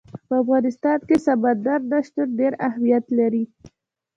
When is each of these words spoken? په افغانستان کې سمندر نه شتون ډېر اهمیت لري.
په 0.27 0.33
افغانستان 0.43 0.99
کې 1.07 1.17
سمندر 1.25 1.79
نه 1.91 1.99
شتون 2.07 2.29
ډېر 2.39 2.53
اهمیت 2.67 3.05
لري. 3.19 3.43